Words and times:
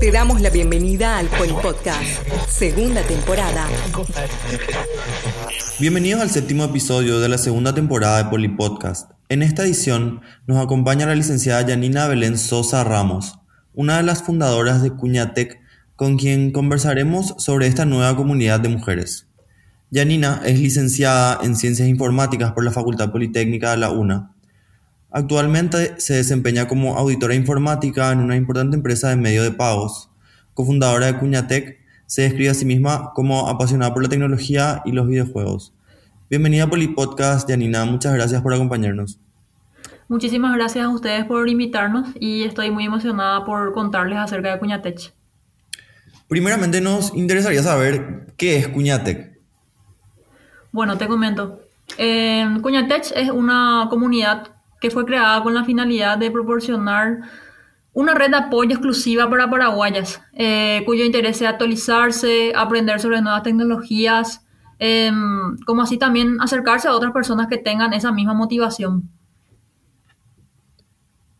Te 0.00 0.10
damos 0.10 0.40
la 0.40 0.48
bienvenida 0.48 1.18
al 1.18 1.26
Pony 1.26 1.60
Podcast, 1.60 2.26
segunda 2.48 3.02
temporada. 3.02 3.66
Bienvenidos 5.78 6.22
al 6.22 6.30
séptimo 6.30 6.64
episodio 6.64 7.20
de 7.20 7.28
la 7.28 7.36
segunda 7.36 7.74
temporada 7.74 8.22
de 8.22 8.30
Polipodcast. 8.30 9.10
En 9.28 9.42
esta 9.42 9.64
edición 9.64 10.22
nos 10.46 10.64
acompaña 10.64 11.04
la 11.04 11.14
licenciada 11.14 11.66
Yanina 11.66 12.06
Belén 12.06 12.38
Sosa 12.38 12.82
Ramos, 12.82 13.38
una 13.74 13.98
de 13.98 14.04
las 14.04 14.22
fundadoras 14.22 14.82
de 14.82 14.92
Cuñatec, 14.92 15.60
con 15.96 16.16
quien 16.16 16.50
conversaremos 16.52 17.34
sobre 17.36 17.66
esta 17.66 17.84
nueva 17.84 18.16
comunidad 18.16 18.60
de 18.60 18.70
mujeres. 18.70 19.28
Yanina 19.90 20.40
es 20.46 20.58
licenciada 20.60 21.40
en 21.42 21.56
Ciencias 21.56 21.88
Informáticas 21.88 22.52
por 22.52 22.64
la 22.64 22.72
Facultad 22.72 23.12
Politécnica 23.12 23.72
de 23.72 23.76
la 23.76 23.90
UNA. 23.90 24.32
Actualmente 25.16 25.98
se 25.98 26.12
desempeña 26.12 26.68
como 26.68 26.98
auditora 26.98 27.34
informática 27.34 28.12
en 28.12 28.18
una 28.18 28.36
importante 28.36 28.76
empresa 28.76 29.08
de 29.08 29.16
medio 29.16 29.42
de 29.42 29.50
pagos. 29.50 30.10
Cofundadora 30.52 31.06
de 31.06 31.18
Cuñatec, 31.18 31.78
se 32.04 32.20
describe 32.20 32.50
a 32.50 32.54
sí 32.54 32.66
misma 32.66 33.12
como 33.14 33.48
apasionada 33.48 33.94
por 33.94 34.02
la 34.02 34.10
tecnología 34.10 34.82
y 34.84 34.92
los 34.92 35.08
videojuegos. 35.08 35.72
Bienvenida 36.28 36.64
a 36.64 36.66
Polipodcast, 36.66 37.48
Yanina. 37.48 37.86
Muchas 37.86 38.12
gracias 38.12 38.42
por 38.42 38.52
acompañarnos. 38.52 39.18
Muchísimas 40.06 40.54
gracias 40.54 40.84
a 40.84 40.90
ustedes 40.90 41.24
por 41.24 41.48
invitarnos 41.48 42.08
y 42.20 42.42
estoy 42.42 42.70
muy 42.70 42.84
emocionada 42.84 43.42
por 43.46 43.72
contarles 43.72 44.18
acerca 44.18 44.52
de 44.52 44.58
Cuñatec. 44.58 45.14
Primeramente 46.28 46.82
nos 46.82 47.14
interesaría 47.14 47.62
saber 47.62 48.34
qué 48.36 48.58
es 48.58 48.68
Cuñatec. 48.68 49.40
Bueno, 50.72 50.98
te 50.98 51.08
comento. 51.08 51.62
Eh, 51.96 52.46
Cuñatech 52.60 53.12
es 53.16 53.30
una 53.30 53.86
comunidad 53.88 54.55
que 54.80 54.90
fue 54.90 55.04
creada 55.04 55.42
con 55.42 55.54
la 55.54 55.64
finalidad 55.64 56.18
de 56.18 56.30
proporcionar 56.30 57.20
una 57.92 58.14
red 58.14 58.30
de 58.30 58.36
apoyo 58.36 58.72
exclusiva 58.72 59.28
para 59.30 59.48
paraguayas, 59.48 60.20
eh, 60.34 60.82
cuyo 60.84 61.04
interés 61.04 61.40
es 61.40 61.48
actualizarse, 61.48 62.52
aprender 62.54 63.00
sobre 63.00 63.22
nuevas 63.22 63.42
tecnologías, 63.42 64.44
eh, 64.78 65.10
como 65.64 65.82
así 65.82 65.96
también 65.96 66.38
acercarse 66.40 66.88
a 66.88 66.92
otras 66.92 67.12
personas 67.12 67.46
que 67.46 67.56
tengan 67.56 67.94
esa 67.94 68.12
misma 68.12 68.34
motivación. 68.34 69.08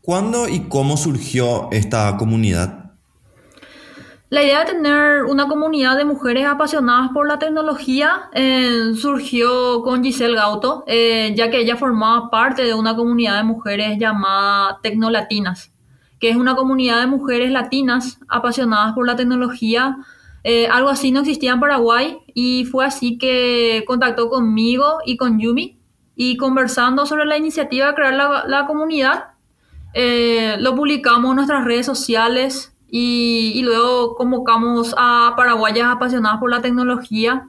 ¿Cuándo 0.01 0.49
y 0.49 0.61
cómo 0.69 0.97
surgió 0.97 1.69
esta 1.73 2.17
comunidad? 2.17 2.86
La 4.29 4.43
idea 4.43 4.65
de 4.65 4.73
tener 4.73 5.23
una 5.23 5.47
comunidad 5.47 5.97
de 5.97 6.05
mujeres 6.05 6.47
apasionadas 6.47 7.13
por 7.13 7.29
la 7.29 7.39
tecnología 7.39 8.29
eh, 8.33 8.91
surgió 8.97 9.83
con 9.83 10.03
Giselle 10.03 10.35
Gauto, 10.35 10.83
eh, 10.89 11.33
ya 11.37 11.49
que 11.49 11.61
ella 11.61 11.77
formaba 11.77 12.29
parte 12.29 12.65
de 12.65 12.75
una 12.75 12.97
comunidad 12.97 13.37
de 13.37 13.45
mujeres 13.45 13.99
llamada 14.01 14.81
Tecnolatinas, 14.83 15.73
que 16.19 16.29
es 16.29 16.37
una 16.37 16.57
comunidad 16.57 17.03
de 17.03 17.07
mujeres 17.07 17.53
latinas 17.53 18.19
apasionadas 18.27 18.95
por 18.95 19.07
la 19.07 19.15
tecnología. 19.15 19.97
Eh, 20.43 20.67
algo 20.67 20.89
así 20.89 21.13
no 21.13 21.21
existía 21.21 21.53
en 21.53 21.61
Paraguay 21.61 22.19
y 22.35 22.65
fue 22.65 22.85
así 22.85 23.19
que 23.19 23.85
contactó 23.87 24.29
conmigo 24.29 24.99
y 25.07 25.17
con 25.17 25.39
Yumi 25.39 25.79
y 26.17 26.37
conversando 26.37 27.07
sobre 27.07 27.27
la 27.27 27.37
iniciativa 27.37 27.87
de 27.87 27.95
crear 27.95 28.15
la, 28.15 28.45
la 28.49 28.67
comunidad, 28.67 29.27
lo 30.59 30.75
publicamos 30.75 31.31
en 31.31 31.37
nuestras 31.37 31.65
redes 31.65 31.87
sociales 31.87 32.76
y, 32.89 33.61
luego 33.63 34.15
convocamos 34.15 34.95
a 34.97 35.35
paraguayas 35.37 35.89
apasionadas 35.89 36.39
por 36.39 36.51
la 36.51 36.63
tecnología. 36.63 37.49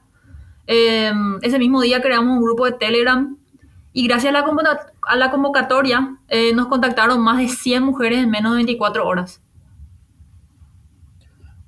Em, 0.66 1.38
ese 1.42 1.60
mismo 1.60 1.82
día 1.82 2.02
creamos 2.02 2.38
un 2.38 2.44
grupo 2.44 2.66
de 2.66 2.74
Telegram 2.74 3.38
y 3.94 4.08
gracias 4.08 4.34
a 4.36 4.40
la, 4.40 4.46
a 5.08 5.16
la 5.16 5.32
convocatoria 5.32 6.18
eh, 6.28 6.54
nos 6.54 6.68
contactaron 6.68 7.22
más 7.22 7.38
de 7.38 7.48
100 7.48 7.84
mujeres 7.84 8.20
en 8.20 8.30
menos 8.30 8.52
de 8.52 8.58
24 8.58 9.08
horas. 9.08 9.42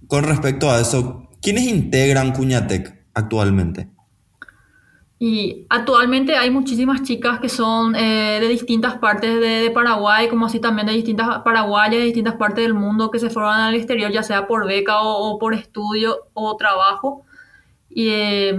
Con 0.07 0.23
respecto 0.23 0.69
a 0.69 0.79
eso, 0.81 1.29
¿quiénes 1.41 1.65
integran 1.65 2.33
Cuñatec 2.33 3.05
actualmente? 3.13 3.89
Y 5.21 5.65
actualmente 5.69 6.37
hay 6.37 6.49
muchísimas 6.49 7.03
chicas 7.03 7.41
que 7.41 7.49
son 7.49 7.93
eh, 7.93 8.39
de 8.39 8.47
distintas 8.47 8.97
partes 8.99 9.41
de, 9.41 9.69
Paraguay, 9.69 10.29
como 10.29 10.45
así 10.45 10.61
también 10.61 10.87
de 10.87 10.93
distintas 10.93 11.39
paraguayas 11.39 11.99
de 11.99 12.05
distintas 12.05 12.35
partes 12.35 12.63
del 12.63 12.73
mundo 12.73 13.11
que 13.11 13.19
se 13.19 13.29
forman 13.29 13.59
al 13.59 13.75
exterior, 13.75 14.09
ya 14.11 14.23
sea 14.23 14.47
por 14.47 14.65
beca 14.65 15.01
o, 15.01 15.37
por 15.37 15.53
estudio 15.53 16.15
o 16.33 16.55
trabajo. 16.55 17.25
Y 17.89 18.07
eh, 18.07 18.57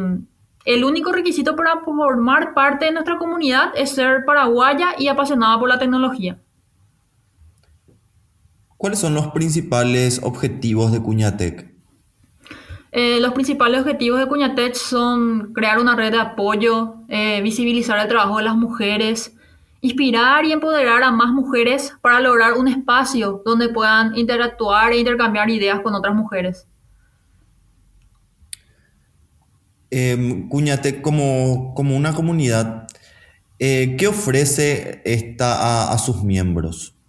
el 0.66 0.84
único 0.84 1.12
requisito 1.12 1.56
para 1.56 1.81
formar 1.81 2.53
parte 2.53 2.84
de 2.84 2.92
nuestra 2.92 3.16
comunidad 3.16 3.72
es 3.75 3.92
ser 3.92 4.27
paraguaya 4.27 4.91
y 4.98 5.09
apasionada 5.09 5.59
por 5.59 5.71
la 5.71 5.78
tecnología. 5.78 6.38
¿Cuáles 8.77 8.98
son 8.98 9.15
los 9.15 9.28
principales 9.28 10.21
objetivos 10.22 10.92
de 10.92 11.00
Cuñatec? 11.00 11.80
Eh, 12.93 13.21
los 13.21 13.33
principales 13.33 13.81
objetivos 13.81 14.19
de 14.19 14.27
Cuñatech 14.27 14.75
son 14.75 15.53
crear 15.53 15.78
una 15.78 15.95
red 15.95 16.11
de 16.11 16.19
apoyo, 16.19 16.97
eh, 17.09 17.41
visibilizar 17.41 17.99
el 18.01 18.09
trabajo 18.09 18.39
de 18.39 18.45
las 18.45 18.56
mujeres, 18.56 19.33
inspirar 19.81 20.45
y 20.45 20.53
empoderar 20.53 21.03
a 21.05 21.12
más 21.12 21.31
mujeres 21.33 21.95
para 22.01 22.21
lograr 22.21 22.55
un 22.55 22.67
espacio 22.67 23.43
donde 23.45 23.69
puedan 23.69 24.17
interactuar 24.17 24.93
e 24.93 24.99
intercambiar 24.99 25.49
ideas 25.51 25.81
con 25.81 25.95
otras 25.95 26.15
mujeres. 26.15 26.67
Eh, 29.93 30.49
como, 31.03 31.75
como, 31.75 31.97
una 31.97 32.15
comunidad, 32.15 32.87
eh, 33.59 33.97
¿qué 33.99 34.09
ofrece 34.09 35.01
esta 35.05 35.93
a 35.93 35.99
sus 35.99 36.22
miembros? 36.22 37.00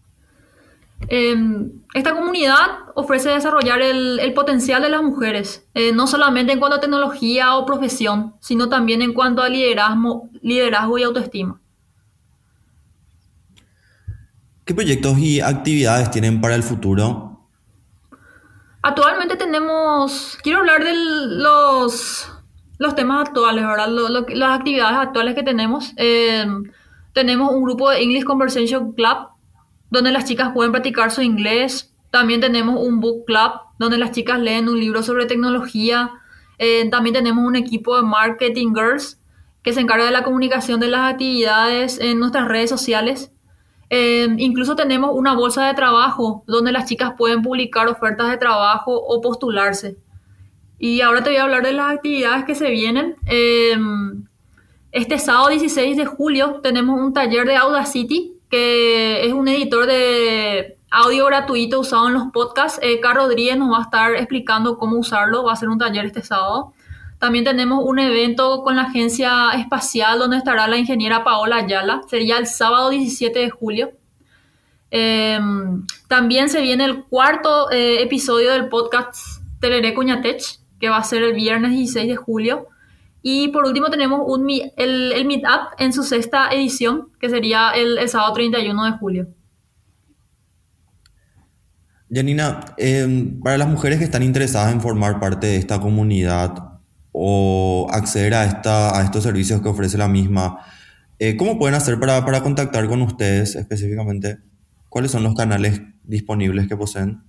Em, 1.07 1.72
esta 1.94 2.16
comunidad 2.16 2.67
ofrece 2.95 3.29
desarrollar 3.29 3.81
el, 3.81 4.34
potencial 4.34 4.81
de 4.81 4.89
las 4.89 5.03
mujeres, 5.03 5.67
eh, 5.73 5.91
no 5.94 6.07
solamente 6.07 6.53
en 6.53 6.59
cuanto 6.59 6.78
a 6.78 6.79
tecnología 6.79 7.56
o 7.56 7.66
profesión, 7.66 8.35
sino 8.39 8.69
también 8.69 9.01
en 9.01 9.13
cuanto 9.13 9.41
a 9.41 9.50
liderazgo, 9.50 10.29
liderazgo 10.41 10.97
y 10.97 11.03
autoestima. 11.03 11.59
¿Qué 14.63 14.73
proyectos 14.73 15.17
y 15.17 15.41
actividades 15.41 16.12
tienen 16.12 16.39
para 16.39 16.56
el 16.56 16.63
futuro? 16.63 17.31
Actualmente 18.83 19.35
tenemos, 19.35 20.38
quiero 20.41 20.59
hablar 20.59 20.83
de 20.83 20.94
los, 20.94 22.31
los 22.78 22.95
temas 22.95 23.28
actuales, 23.28 23.66
¿verdad? 23.66 23.89
las 24.29 24.59
actividades 24.59 24.97
actuales 24.97 25.35
que 25.35 25.44
tenemos. 25.44 25.94
Em, 25.97 26.72
tenemos 27.13 27.51
un 27.51 27.63
grupo 27.63 27.89
de 27.89 28.01
English 28.01 28.23
Conversation 28.23 28.94
Club 28.94 29.31
donde 29.91 30.12
las 30.12 30.25
chicas 30.25 30.52
pueden 30.53 30.72
practicar 30.72 31.12
su 31.12 31.22
inglés. 31.22 31.94
También 32.09 32.41
tenemos 32.41 32.81
un 32.81 33.00
book 33.00 33.25
club 33.25 33.52
donde 33.78 33.97
las 33.97 34.12
chicas 34.12 34.40
leen 34.40 34.68
un 34.69 34.79
libro 34.79 35.03
sobre 35.03 35.28
tecnología. 35.28 36.12
Eh, 36.57 36.90
también 36.90 37.13
tenemos 37.13 37.46
un 37.46 37.56
equipo 37.56 37.97
de 37.97 38.03
marketing 38.03 38.74
girls 38.74 39.22
que 39.62 39.74
se 39.74 39.81
encarga 39.81 40.06
de 40.06 40.12
la 40.12 40.24
comunicación 40.24 40.80
de 40.80 40.88
las 40.88 41.12
actividades 41.12 42.00
en 42.00 42.19
nuestras 42.19 42.47
redes 42.47 42.69
sociales. 42.69 43.31
Eh, 43.90 44.28
incluso 44.38 44.75
tenemos 44.75 45.12
una 45.13 45.35
bolsa 45.35 45.68
de 45.68 45.74
trabajo 45.74 46.44
donde 46.47 46.72
las 46.72 46.85
chicas 46.85 47.13
pueden 47.18 47.41
publicar 47.41 47.88
ofertas 47.90 48.31
de 48.31 48.38
trabajo 48.38 48.95
o 48.95 49.21
postularse. 49.21 49.98
Y 50.80 51.01
ahora 51.01 51.21
te 51.21 51.30
voy 51.31 51.38
a 51.38 51.44
hablar 51.44 51.63
de 51.63 51.74
las 51.74 51.94
actividades 51.94 52.45
que 52.45 52.56
se 52.56 52.71
vienen. 52.71 53.18
Eh, 53.27 53.77
este 54.94 55.19
sábado 55.19 55.50
16 55.50 55.98
de 55.98 56.06
julio 56.06 56.62
tenemos 56.63 57.00
un 57.00 57.13
taller 57.13 57.45
de 57.45 57.57
Audacity 57.57 58.41
que 58.51 59.25
es 59.25 59.31
un 59.31 59.48
editor 59.48 59.88
de 59.88 60.77
audio 60.92 61.25
gratuito 61.25 61.80
usado 61.80 62.09
en 62.09 62.13
los 62.13 62.25
podcasts. 62.33 62.80
Eh, 62.83 63.00
Carlos 63.00 63.27
Rodríguez 63.27 63.57
nos 63.57 63.71
va 63.71 63.80
a 63.80 63.83
estar 63.83 64.13
explicando 64.15 64.77
cómo 64.77 64.98
usarlo, 64.98 65.45
va 65.45 65.51
a 65.51 65.53
hacer 65.53 65.69
un 65.69 65.80
taller 65.80 66.06
este 66.06 66.21
sábado. 66.21 66.74
También 67.18 67.45
tenemos 67.45 67.80
un 67.83 68.00
evento 68.00 68.62
con 68.63 68.75
la 68.75 68.83
agencia 68.83 69.51
espacial 69.51 70.19
donde 70.19 70.38
estará 70.38 70.68
la 70.68 70.77
ingeniera 70.77 71.24
Paola 71.24 71.57
Ayala, 71.57 72.01
sería 72.09 72.38
el 72.38 72.45
sábado 72.45 72.89
17 72.89 73.39
de 73.39 73.50
julio. 73.50 73.92
Em, 74.89 75.86
también 76.09 76.50
se 76.50 76.62
viene 76.62 76.83
el 76.83 77.06
cuarto 77.06 77.71
eh, 77.71 78.01
episodio 78.01 78.51
del 78.51 78.68
podcast 78.68 79.42
Teleré 79.62 79.94
Cuñatech, 79.94 80.44
que 80.77 80.89
va 80.89 80.97
a 80.97 81.04
ser 81.04 81.24
el 81.24 81.33
viernes 81.33 81.71
16 81.71 82.07
de 82.09 82.15
julio. 82.18 82.68
Y 83.21 83.50
por 83.50 83.65
último 83.65 83.89
tenemos 83.89 84.21
un, 84.25 84.50
el, 84.50 85.12
el 85.12 85.25
Meetup 85.25 85.73
en 85.77 85.94
su 85.94 86.03
sexta 86.03 86.50
edición, 86.50 87.09
que 87.19 87.29
sería 87.29 87.71
el, 87.71 88.07
sábado 88.09 88.33
31 88.33 88.85
de 88.85 88.91
julio. 88.94 89.27
Janina, 92.12 92.65
eh, 92.77 93.31
para 93.44 93.57
las 93.57 93.69
mujeres 93.69 94.00
que 94.00 94.06
están 94.06 94.23
interesadas 94.23 94.73
en 94.73 94.81
formar 94.81 95.19
parte 95.19 95.47
de 95.47 95.57
esta 95.57 95.79
comunidad 95.79 96.79
o 97.12 97.88
acceder 97.91 98.33
a, 98.33 98.45
esta, 98.45 98.97
a 98.97 99.03
estos 99.03 99.23
servicios 99.23 99.62
que 99.62 99.69
ofrece 99.69 99.97
la 99.97 100.07
misma, 100.07 100.59
eh, 101.19 101.38
¿cómo 101.38 101.59
pueden 101.59 101.75
hacer 101.75 102.00
para, 102.00 102.25
para 102.25 102.41
contactar 102.41 102.88
con 102.88 103.01
ustedes 103.03 103.56
específicamente? 103.56 104.39
¿Cuáles 104.89 105.12
son 105.12 105.23
los 105.23 105.35
canales 105.35 105.81
disponibles 106.03 106.68
que 106.68 106.75
poseen? 106.75 107.21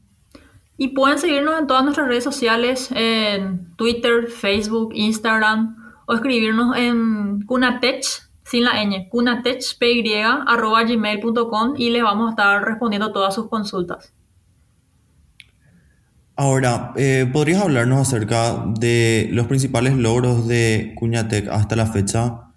Y 0.78 0.88
pueden 0.88 1.18
seguirnos 1.18 1.60
en 1.60 1.66
todas 1.66 1.84
nuestras 1.84 2.08
redes 2.08 2.24
sociales, 2.24 2.88
en 2.92 3.76
Twitter, 3.76 4.28
Facebook, 4.28 4.90
Instagram, 4.94 5.81
o 6.06 6.14
escribirnos 6.14 6.76
en 6.76 7.43
Cunatech, 7.46 8.04
sin 8.44 8.64
la 8.64 8.84
ñ, 8.84 9.08
cunatechpy.gmail.com 9.08 11.75
y 11.76 11.90
les 11.90 12.02
vamos 12.02 12.28
a 12.28 12.31
estar 12.31 12.64
respondiendo 12.64 13.12
todas 13.12 13.34
sus 13.34 13.49
consultas. 13.49 14.14
Ahora, 16.34 16.93
eh, 16.96 17.28
¿podrías 17.31 17.62
hablarnos 17.62 18.00
acerca 18.00 18.64
de 18.66 19.28
los 19.32 19.46
principales 19.46 19.94
logros 19.94 20.49
de 20.49 20.94
Cuñatec 20.96 21.49
hasta 21.49 21.76
la 21.76 21.87
fecha? 21.87 22.49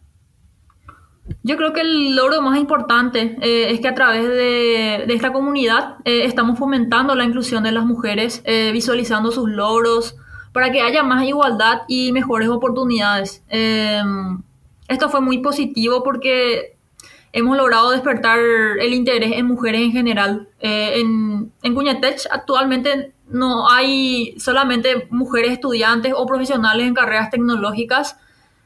Yo 1.44 1.57
creo 1.57 1.74
que 1.74 1.81
el 1.81 2.15
logro 2.15 2.42
más 2.42 2.57
importante 2.57 3.38
eh, 3.42 3.71
es 3.71 3.81
que 3.81 3.88
a 3.88 3.95
través 3.95 4.27
de, 4.27 5.06
de 5.07 5.13
esta 5.13 5.33
comunidad 5.33 5.97
eh, 6.06 6.25
estamos 6.25 6.57
fomentando 6.57 7.15
la 7.15 7.25
inclusión 7.25 7.63
de 7.63 7.71
las 7.71 7.86
mujeres, 7.86 8.44
visualizando 8.71 9.31
sus 9.31 9.50
logros, 9.50 10.15
para 10.56 10.72
que 10.72 10.80
haya 10.80 11.04
más 11.04 11.25
igualdad 11.25 11.81
y 11.90 12.13
mejores 12.13 12.48
oportunidades. 12.48 13.44
Em, 13.50 14.42
esto 14.88 15.10
fue 15.10 15.19
muy 15.19 15.40
positivo 15.40 16.02
porque 16.02 16.78
hemos 17.34 17.57
logrado 17.57 17.92
despertar 17.92 18.40
el 18.80 18.94
interés 18.94 19.34
en 19.34 19.48
mujeres 19.48 19.81
en 19.81 19.92
general. 19.92 20.48
en, 20.62 21.52
en 21.62 21.75
Cuñatech 21.75 22.22
actualmente 22.31 23.12
no 23.28 23.69
hay 23.69 24.34
solamente 24.40 25.10
mujeres 25.10 25.52
estudiantes 25.52 26.13
o 26.16 26.25
profesionales 26.25 26.88
en 26.88 26.94
carreras 26.94 27.31
tecnológicas, 27.31 28.18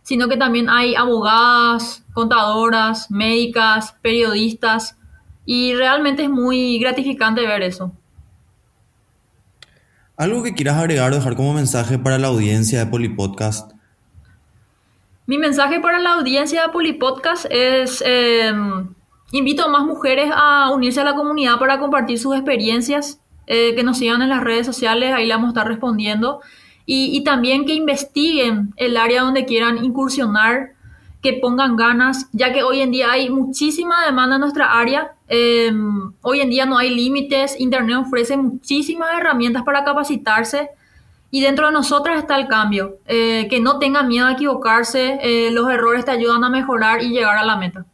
sino 0.03 0.27
que 0.27 0.37
también 0.37 0.69
hay 0.69 0.93
abogadas, 0.93 2.03
contadoras, 2.13 3.09
médicas, 3.09 3.95
periodistas, 4.03 4.95
y 5.43 5.73
realmente 5.73 6.21
es 6.21 6.29
muy 6.29 6.77
gratificante 6.77 7.47
ver 7.47 7.63
eso. 7.63 7.93
¿Algo 10.19 10.43
que 10.43 10.53
quieras 10.53 10.75
agregar 10.75 11.13
o 11.13 11.15
dejar 11.15 11.37
como 11.37 11.53
mensaje 11.53 11.97
para 11.97 12.17
la 12.17 12.27
audiencia 12.27 12.79
de 12.79 12.91
Polipodcast? 12.91 13.71
Mi 15.25 15.37
mensaje 15.37 15.79
para 15.79 15.97
la 15.97 16.15
audiencia 16.15 16.63
de 16.63 16.73
Polipodcast 16.73 17.45
es, 17.49 18.03
eh, 18.05 18.51
invito 19.31 19.63
a 19.63 19.69
más 19.69 19.85
mujeres 19.85 20.29
a 20.35 20.71
unirse 20.71 20.99
a 20.99 21.05
la 21.05 21.15
comunidad 21.15 21.57
para 21.57 21.79
compartir 21.79 22.19
sus 22.19 22.35
experiencias, 22.35 23.21
eh, 23.47 23.73
que 23.75 23.83
nos 23.85 23.97
sigan 23.97 24.21
en 24.21 24.27
las 24.27 24.43
redes 24.43 24.65
sociales, 24.65 25.13
ahí 25.13 25.25
le 25.25 25.33
vamos 25.33 25.47
a 25.47 25.51
estar 25.51 25.67
respondiendo 25.69 26.41
y, 26.85 27.23
también 27.23 27.65
que 27.65 27.73
investiguen 27.73 28.73
el 28.75 28.97
área 28.97 29.21
donde 29.21 29.45
quieran 29.45 29.85
incursionar, 29.85 30.73
que 31.21 31.31
pongan 31.31 31.77
ganas, 31.77 32.27
ya 32.33 32.51
que 32.51 32.63
hoy 32.63 32.81
en 32.81 32.91
día 32.91 33.09
hay 33.09 33.29
muchísima 33.29 34.05
demanda 34.05 34.35
en 34.35 34.41
nuestra 34.41 34.77
área. 34.77 35.13
Em, 35.29 36.11
hoy 36.21 36.41
en 36.41 36.49
día 36.49 36.65
no 36.65 36.77
hay 36.77 36.93
límites, 36.93 37.59
Internet 37.59 37.97
ofrece 38.05 38.35
muchísimas 38.35 39.09
herramientas 39.17 39.63
para 39.63 39.83
capacitarse 39.83 40.69
y 41.31 41.41
dentro 41.41 41.67
de 41.67 41.71
nosotras 41.71 42.17
está 42.17 42.37
el 42.37 42.47
cambio. 42.47 42.97
Eh, 43.05 43.47
que 43.49 43.61
no 43.61 43.79
tengan 43.79 44.07
miedo 44.07 44.25
a 44.25 44.33
equivocarse, 44.33 45.19
eh, 45.21 45.51
los 45.51 45.71
errores 45.71 46.03
te 46.03 46.11
ayudan 46.11 46.43
a 46.43 46.49
mejorar 46.49 47.01
y 47.01 47.09
llegar 47.09 47.37
a 47.37 47.45
la 47.45 47.55
meta. 47.55 47.85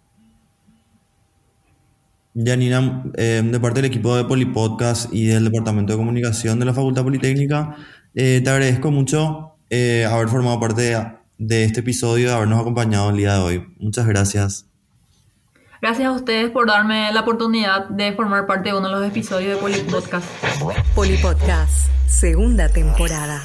Janina, 2.35 3.03
em, 3.15 3.51
de 3.51 3.59
parte 3.59 3.81
del 3.81 3.91
equipo 3.91 4.15
de 4.15 4.25
Polipodcast 4.25 5.13
y 5.13 5.27
del 5.27 5.45
Departamento 5.45 5.93
de 5.93 5.97
Comunicación 5.97 6.59
de 6.59 6.65
la 6.65 6.73
Facultad 6.73 7.03
Politécnica, 7.03 7.77
eh, 8.13 8.41
te 8.43 8.49
agradezco 8.49 8.91
mucho 8.91 9.57
eh, 9.69 10.05
haber 10.05 10.27
formado 10.27 10.59
parte 10.59 10.97
de, 11.37 11.63
este 11.63 11.79
episodio, 11.79 12.33
habernos 12.35 12.59
acompañado 12.59 13.09
el 13.09 13.17
día 13.17 13.35
de 13.35 13.39
hoy. 13.39 13.63
Muchas 13.79 14.05
gracias. 14.05 14.65
Gracias 15.81 16.07
a 16.07 16.11
ustedes 16.11 16.51
por 16.51 16.67
darme 16.67 17.11
la 17.11 17.21
oportunidad 17.21 17.87
de 17.89 18.13
formar 18.13 18.47
parte 18.47 18.69
de 18.69 18.77
uno 18.77 18.87
de 18.89 18.95
los 18.95 19.07
episodios 19.07 19.55
de 19.55 19.57
Polipodcast. 19.57 20.27
Polipodcast, 20.95 21.89
segunda 22.07 22.69
temporada. 22.69 23.41